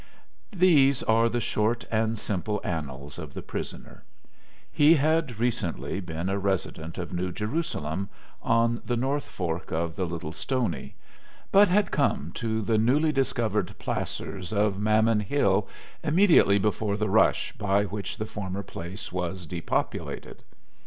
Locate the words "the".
1.29-1.39, 3.35-3.43, 8.83-8.97, 9.95-10.07, 12.63-12.79, 16.97-17.07, 18.17-18.25